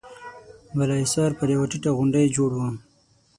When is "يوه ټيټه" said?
1.55-1.91